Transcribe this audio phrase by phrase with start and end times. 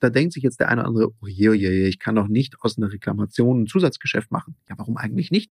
[0.00, 2.28] Da denkt sich jetzt der eine oder andere, oh je, oh je, ich kann doch
[2.28, 4.56] nicht aus einer Reklamation ein Zusatzgeschäft machen.
[4.68, 5.50] Ja, warum eigentlich nicht?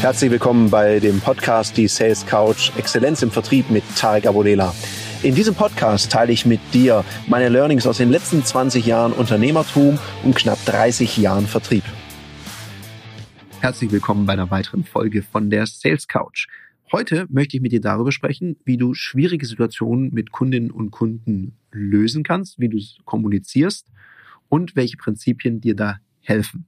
[0.00, 4.74] Herzlich willkommen bei dem Podcast Die Sales Couch Exzellenz im Vertrieb mit Tarek Abodela.
[5.22, 9.98] In diesem Podcast teile ich mit dir meine Learnings aus den letzten 20 Jahren Unternehmertum
[10.22, 11.82] und knapp 30 Jahren Vertrieb.
[13.60, 16.46] Herzlich willkommen bei einer weiteren Folge von der Sales Couch.
[16.90, 21.58] Heute möchte ich mit dir darüber sprechen, wie du schwierige Situationen mit Kundinnen und Kunden
[21.70, 23.86] lösen kannst, wie du kommunizierst
[24.48, 26.66] und welche Prinzipien dir da helfen.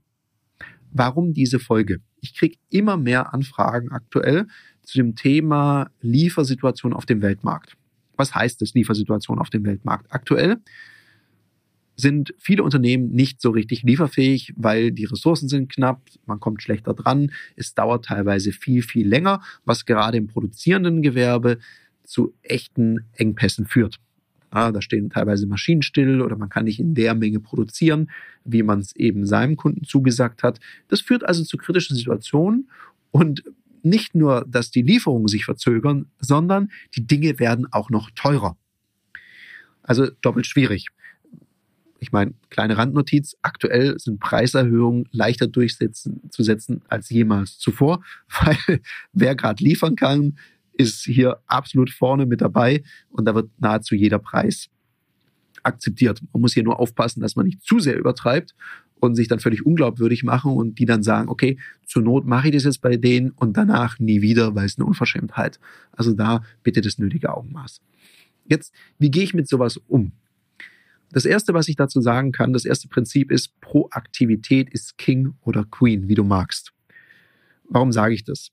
[0.93, 2.01] Warum diese Folge?
[2.21, 4.47] Ich kriege immer mehr Anfragen aktuell
[4.83, 7.77] zu dem Thema Liefersituation auf dem Weltmarkt.
[8.17, 10.13] Was heißt es, Liefersituation auf dem Weltmarkt?
[10.13, 10.59] Aktuell
[12.01, 16.95] sind viele Unternehmen nicht so richtig lieferfähig, weil die Ressourcen sind knapp, man kommt schlechter
[16.95, 21.59] dran, es dauert teilweise viel, viel länger, was gerade im produzierenden Gewerbe
[22.05, 24.01] zu echten Engpässen führt.
[24.53, 28.11] Ja, da stehen teilweise Maschinen still oder man kann nicht in der Menge produzieren,
[28.45, 30.59] wie man es eben seinem Kunden zugesagt hat.
[30.89, 32.69] Das führt also zu kritischen Situationen
[33.13, 33.45] und
[33.83, 38.57] nicht nur, dass die Lieferungen sich verzögern, sondern die Dinge werden auch noch teurer.
[39.83, 40.89] Also doppelt schwierig.
[42.01, 48.03] Ich meine, kleine Randnotiz, aktuell sind Preiserhöhungen leichter durchzusetzen als jemals zuvor,
[48.41, 48.81] weil
[49.13, 50.39] wer gerade liefern kann,
[50.73, 54.71] ist hier absolut vorne mit dabei und da wird nahezu jeder Preis
[55.63, 56.23] akzeptiert.
[56.33, 58.55] Man muss hier nur aufpassen, dass man nicht zu sehr übertreibt
[58.99, 62.55] und sich dann völlig unglaubwürdig machen und die dann sagen, okay, zur Not mache ich
[62.55, 65.61] das jetzt bei denen und danach nie wieder, weil es eine Unverschämtheit.
[65.93, 67.83] Also da bitte das nötige Augenmaß.
[68.47, 70.13] Jetzt, wie gehe ich mit sowas um?
[71.13, 75.65] Das erste, was ich dazu sagen kann, das erste Prinzip ist, Proaktivität ist King oder
[75.65, 76.73] Queen, wie du magst.
[77.69, 78.51] Warum sage ich das?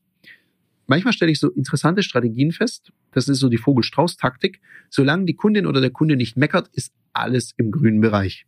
[0.87, 2.91] Manchmal stelle ich so interessante Strategien fest.
[3.11, 4.61] Das ist so die Vogel-Strauß-Taktik.
[4.89, 8.45] Solange die Kundin oder der Kunde nicht meckert, ist alles im grünen Bereich.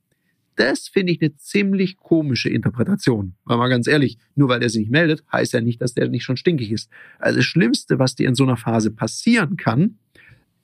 [0.55, 3.35] Das finde ich eine ziemlich komische Interpretation.
[3.45, 6.09] Weil mal ganz ehrlich, nur weil er sich nicht meldet, heißt ja nicht, dass der
[6.09, 6.89] nicht schon stinkig ist.
[7.17, 9.97] Also das Schlimmste, was dir in so einer Phase passieren kann,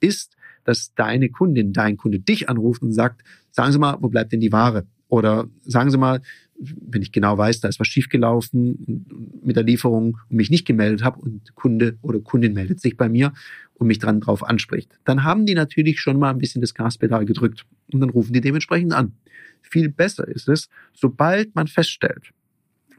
[0.00, 0.36] ist,
[0.66, 4.40] dass deine Kundin, dein Kunde dich anruft und sagt, sagen Sie mal, wo bleibt denn
[4.40, 4.86] die Ware?
[5.08, 6.20] Oder sagen Sie mal,
[6.58, 9.06] wenn ich genau weiß, da ist was schiefgelaufen
[9.42, 13.08] mit der Lieferung und mich nicht gemeldet habe und Kunde oder Kundin meldet sich bei
[13.08, 13.32] mir
[13.74, 17.26] und mich dran drauf anspricht, dann haben die natürlich schon mal ein bisschen das Gaspedal
[17.26, 19.12] gedrückt und dann rufen die dementsprechend an.
[19.62, 22.32] Viel besser ist es, sobald man feststellt,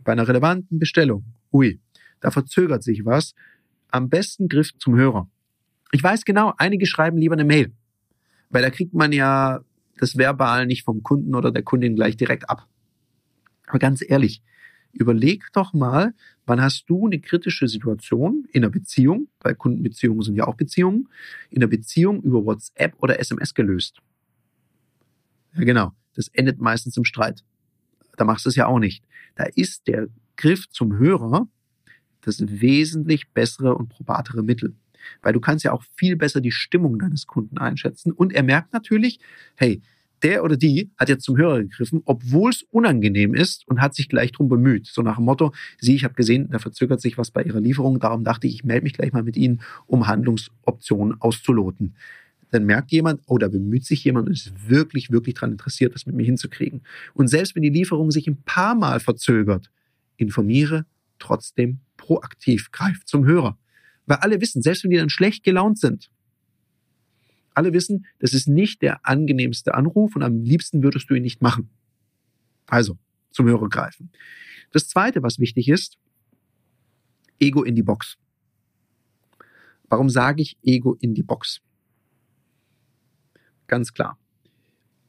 [0.03, 1.79] bei einer relevanten Bestellung, ui,
[2.21, 3.33] da verzögert sich was,
[3.89, 5.29] am besten Griff zum Hörer.
[5.91, 7.71] Ich weiß genau, einige schreiben lieber eine Mail,
[8.49, 9.61] weil da kriegt man ja
[9.97, 12.67] das Verbal nicht vom Kunden oder der Kundin gleich direkt ab.
[13.67, 14.41] Aber ganz ehrlich,
[14.93, 16.13] überleg doch mal,
[16.45, 21.09] wann hast du eine kritische Situation in einer Beziehung, weil Kundenbeziehungen sind ja auch Beziehungen,
[21.49, 23.99] in einer Beziehung über WhatsApp oder SMS gelöst.
[25.55, 25.91] Ja, genau.
[26.15, 27.43] Das endet meistens im Streit.
[28.15, 29.03] Da machst du es ja auch nicht.
[29.35, 31.47] Da ist der Griff zum Hörer
[32.21, 34.75] das wesentlich bessere und probatere Mittel.
[35.21, 38.11] Weil du kannst ja auch viel besser die Stimmung deines Kunden einschätzen.
[38.11, 39.19] Und er merkt natürlich,
[39.55, 39.81] hey,
[40.23, 44.09] der oder die hat jetzt zum Hörer gegriffen, obwohl es unangenehm ist und hat sich
[44.09, 44.87] gleich drum bemüht.
[44.87, 47.99] So nach dem Motto, sie, ich habe gesehen, da verzögert sich was bei ihrer Lieferung,
[47.99, 51.95] darum dachte ich, ich melde mich gleich mal mit Ihnen, um Handlungsoptionen auszuloten.
[52.51, 56.05] Dann merkt jemand, oh, da bemüht sich jemand und ist wirklich, wirklich daran interessiert, das
[56.05, 56.81] mit mir hinzukriegen.
[57.13, 59.69] Und selbst wenn die Lieferung sich ein paar Mal verzögert,
[60.15, 60.85] informiere
[61.19, 63.57] trotzdem proaktiv, greif zum Hörer.
[64.07, 66.09] Weil alle wissen, selbst wenn die dann schlecht gelaunt sind,
[67.53, 71.41] alle wissen, das ist nicht der angenehmste Anruf und am liebsten würdest du ihn nicht
[71.41, 71.69] machen.
[72.67, 72.97] Also,
[73.31, 74.09] zum Hörer greifen.
[74.71, 75.97] Das zweite, was wichtig ist,
[77.39, 78.17] Ego in die Box.
[79.89, 81.61] Warum sage ich Ego in die Box?
[83.67, 84.17] Ganz klar.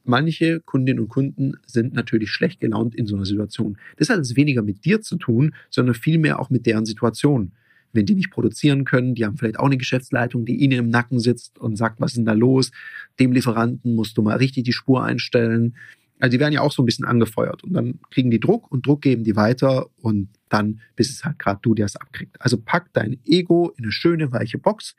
[0.03, 3.77] Manche Kundinnen und Kunden sind natürlich schlecht gelaunt in so einer Situation.
[3.97, 7.51] Das hat es weniger mit dir zu tun, sondern vielmehr auch mit deren Situation
[7.93, 11.19] wenn die nicht produzieren können, die haben vielleicht auch eine Geschäftsleitung, die ihnen im Nacken
[11.19, 12.71] sitzt und sagt, was ist denn da los?
[13.19, 15.75] Dem Lieferanten musst du mal richtig die Spur einstellen.
[16.19, 18.85] Also die werden ja auch so ein bisschen angefeuert und dann kriegen die Druck und
[18.85, 22.35] Druck geben die weiter und dann bist es halt gerade du, der es abkriegt.
[22.39, 24.95] Also pack dein Ego in eine schöne, weiche Box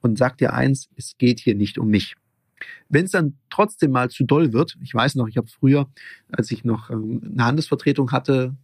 [0.00, 2.14] und sag dir eins, es geht hier nicht um mich.
[2.88, 5.88] Wenn es dann trotzdem mal zu doll wird, ich weiß noch, ich habe früher,
[6.30, 8.54] als ich noch ähm, eine Handelsvertretung hatte,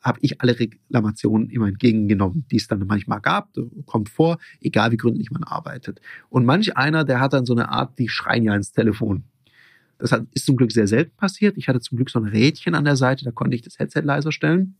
[0.00, 3.50] habe ich alle Reklamationen immer entgegengenommen, die es dann manchmal gab.
[3.86, 6.00] Kommt vor, egal wie gründlich man arbeitet.
[6.28, 9.24] Und manch einer, der hat dann so eine Art, die schreien ja ins Telefon.
[9.98, 11.58] Das ist zum Glück sehr selten passiert.
[11.58, 14.00] Ich hatte zum Glück so ein Rädchen an der Seite, da konnte ich das Headset
[14.00, 14.76] leiser stellen.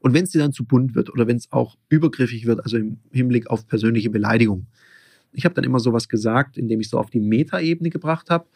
[0.00, 2.78] Und wenn es dir dann zu bunt wird oder wenn es auch übergriffig wird, also
[2.78, 4.66] im Hinblick auf persönliche Beleidigung.
[5.32, 8.46] Ich habe dann immer sowas gesagt, indem ich so auf die Metaebene gebracht habe,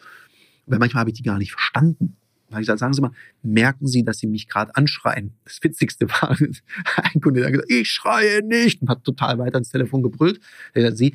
[0.67, 2.17] weil manchmal habe ich die gar nicht verstanden.
[2.51, 3.13] Habe ich gesagt, sagen Sie mal,
[3.43, 5.33] merken Sie, dass Sie mich gerade anschreien?
[5.45, 6.37] Das Witzigste war,
[6.97, 10.41] ein Kunde, der gesagt, ich schreie nicht und hat total weiter ins Telefon gebrüllt.
[10.75, 11.15] Er hat Sie,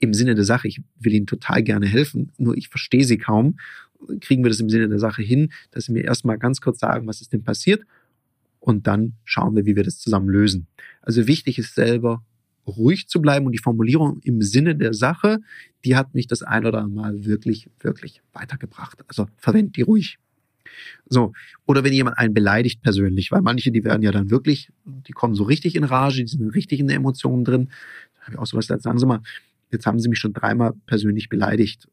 [0.00, 3.58] im Sinne der Sache, ich will Ihnen total gerne helfen, nur ich verstehe Sie kaum.
[4.20, 7.06] Kriegen wir das im Sinne der Sache hin, dass Sie mir erstmal ganz kurz sagen,
[7.06, 7.84] was ist denn passiert?
[8.60, 10.66] Und dann schauen wir, wie wir das zusammen lösen.
[11.02, 12.22] Also wichtig ist selber
[12.66, 15.40] ruhig zu bleiben und die Formulierung im Sinne der Sache,
[15.84, 19.04] die hat mich das ein oder andere Mal wirklich, wirklich weitergebracht.
[19.08, 20.18] Also verwend die ruhig.
[21.06, 21.32] So.
[21.66, 25.34] Oder wenn jemand einen beleidigt persönlich, weil manche, die werden ja dann wirklich, die kommen
[25.34, 27.70] so richtig in Rage, die sind richtig in den Emotionen drin.
[28.16, 29.20] Da habe ich auch sowas, sagen Sie mal,
[29.70, 31.88] jetzt haben Sie mich schon dreimal persönlich beleidigt.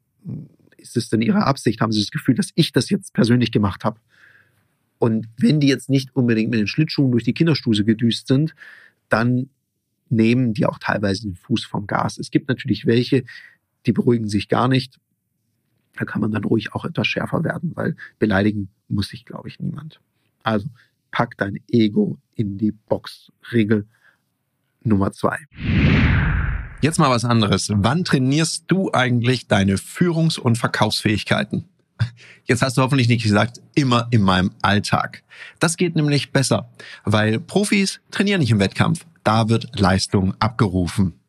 [0.76, 1.80] Ist es denn Ihre Absicht?
[1.80, 4.00] Haben Sie das Gefühl, dass ich das jetzt persönlich gemacht habe?
[4.98, 8.54] Und wenn die jetzt nicht unbedingt mit den Schlittschuhen durch die Kinderstuse gedüst sind,
[9.08, 9.50] dann
[10.10, 12.18] nehmen die auch teilweise den Fuß vom Gas.
[12.18, 13.24] Es gibt natürlich welche,
[13.86, 14.98] die beruhigen sich gar nicht.
[15.96, 19.60] Da kann man dann ruhig auch etwas schärfer werden, weil beleidigen muss sich, glaube ich,
[19.60, 20.00] niemand.
[20.42, 20.68] Also
[21.10, 23.30] pack dein Ego in die Box.
[23.52, 23.86] Regel
[24.82, 25.38] Nummer zwei.
[26.80, 27.70] Jetzt mal was anderes.
[27.72, 31.68] Wann trainierst du eigentlich deine Führungs- und Verkaufsfähigkeiten?
[32.44, 35.22] Jetzt hast du hoffentlich nicht gesagt, immer in meinem Alltag.
[35.60, 36.68] Das geht nämlich besser,
[37.04, 39.06] weil Profis trainieren nicht im Wettkampf.
[39.22, 41.12] Da wird Leistung abgerufen.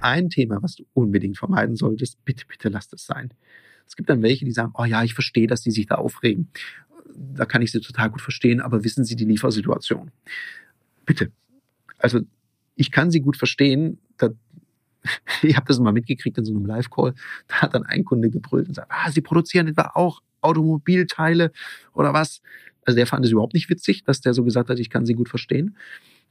[0.00, 3.32] ein Thema, was du unbedingt vermeiden solltest, bitte, bitte lass das sein.
[3.86, 6.48] Es gibt dann welche, die sagen, oh ja, ich verstehe, dass die sich da aufregen.
[7.14, 10.10] Da kann ich sie total gut verstehen, aber wissen Sie die Liefersituation?
[11.04, 11.30] Bitte.
[11.98, 12.20] Also
[12.74, 13.98] ich kann sie gut verstehen.
[14.18, 14.30] Da,
[15.42, 17.14] ich habe das mal mitgekriegt in so einem Live-Call.
[17.48, 21.52] Da hat dann ein Kunde gebrüllt und sagt, ah, Sie produzieren etwa auch Automobilteile
[21.94, 22.40] oder was?
[22.84, 25.14] Also der fand es überhaupt nicht witzig, dass der so gesagt hat, ich kann sie
[25.14, 25.76] gut verstehen.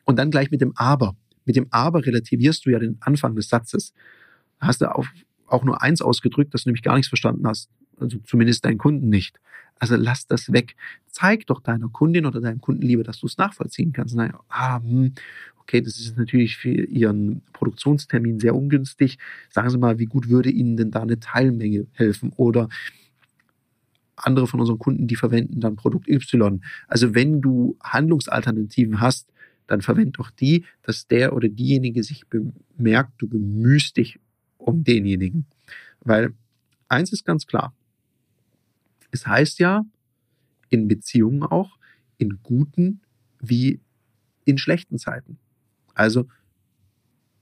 [0.05, 1.15] Und dann gleich mit dem Aber.
[1.45, 3.93] Mit dem Aber relativierst du ja den Anfang des Satzes.
[4.59, 5.05] Hast du auch,
[5.47, 7.69] auch nur eins ausgedrückt, dass du nämlich gar nichts verstanden hast.
[7.99, 9.39] Also zumindest deinen Kunden nicht.
[9.77, 10.75] Also lass das weg.
[11.07, 14.15] Zeig doch deiner Kundin oder deinem Kunden lieber, dass du es nachvollziehen kannst.
[14.15, 15.13] Naja, ah, hm,
[15.59, 19.17] okay, das ist natürlich für Ihren Produktionstermin sehr ungünstig.
[19.49, 22.31] Sagen Sie mal, wie gut würde Ihnen denn da eine Teilmenge helfen?
[22.35, 22.69] Oder
[24.15, 26.61] andere von unseren Kunden, die verwenden dann Produkt Y.
[26.87, 29.29] Also wenn du Handlungsalternativen hast,
[29.67, 34.19] dann verwend doch die, dass der oder diejenige sich bemerkt, du bemühst dich
[34.57, 35.45] um denjenigen.
[36.01, 36.33] Weil
[36.87, 37.73] eins ist ganz klar.
[39.11, 39.85] Es heißt ja
[40.69, 41.77] in Beziehungen auch,
[42.17, 43.01] in guten
[43.39, 43.79] wie
[44.45, 45.37] in schlechten Zeiten.
[45.93, 46.27] Also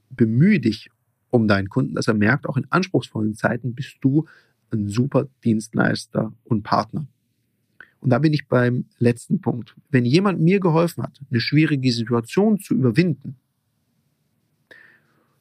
[0.09, 0.89] bemühe dich
[1.29, 4.25] um deinen Kunden, dass er merkt, auch in anspruchsvollen Zeiten bist du
[4.71, 7.07] ein super Dienstleister und Partner.
[8.03, 9.75] Und da bin ich beim letzten Punkt.
[9.89, 13.37] Wenn jemand mir geholfen hat, eine schwierige Situation zu überwinden,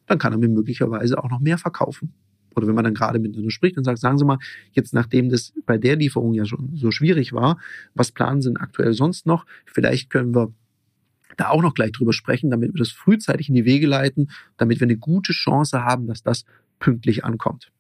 [0.07, 2.15] dann kann er mir möglicherweise auch noch mehr verkaufen.
[2.55, 4.39] Oder wenn man dann gerade miteinander spricht und sagt, sagen Sie mal,
[4.71, 7.59] jetzt nachdem das bei der Lieferung ja schon so schwierig war,
[7.95, 9.45] was planen Sie denn aktuell sonst noch?
[9.67, 10.55] Vielleicht können wir
[11.37, 14.79] da auch noch gleich drüber sprechen, damit wir das frühzeitig in die Wege leiten, damit
[14.79, 16.45] wir eine gute Chance haben, dass das
[16.79, 17.73] pünktlich ankommt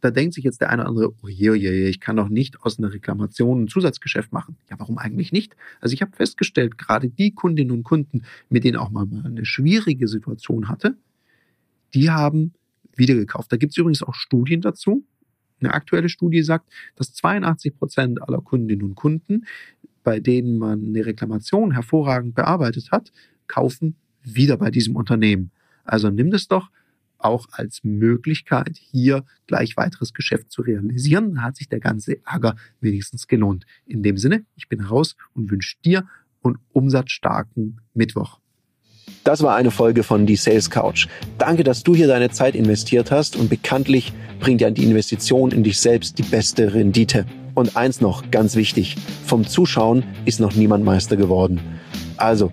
[0.00, 2.28] da denkt sich jetzt der eine oder andere, oh je, oh je, ich kann doch
[2.28, 4.56] nicht aus einer Reklamation ein Zusatzgeschäft machen.
[4.70, 5.56] Ja, warum eigentlich nicht?
[5.80, 10.08] Also ich habe festgestellt, gerade die Kundinnen und Kunden, mit denen auch mal eine schwierige
[10.08, 10.96] Situation hatte,
[11.94, 12.52] die haben
[12.96, 13.52] wieder gekauft.
[13.52, 15.04] Da gibt es übrigens auch Studien dazu.
[15.60, 19.44] Eine aktuelle Studie sagt, dass 82 Prozent aller Kundinnen und Kunden,
[20.02, 23.12] bei denen man eine Reklamation hervorragend bearbeitet hat,
[23.46, 25.50] kaufen wieder bei diesem Unternehmen.
[25.84, 26.70] Also nimm das doch
[27.24, 31.34] auch als Möglichkeit, hier gleich weiteres Geschäft zu realisieren.
[31.34, 33.66] Da hat sich der ganze Ärger wenigstens gelohnt.
[33.86, 36.06] In dem Sinne, ich bin raus und wünsche dir
[36.42, 38.40] einen umsatzstarken Mittwoch.
[39.24, 41.06] Das war eine Folge von Die Sales Couch.
[41.36, 45.62] Danke, dass du hier deine Zeit investiert hast und bekanntlich bringt ja die Investition in
[45.62, 47.26] dich selbst die beste Rendite.
[47.54, 48.96] Und eins noch, ganz wichtig,
[49.26, 51.60] vom Zuschauen ist noch niemand Meister geworden.
[52.16, 52.52] Also,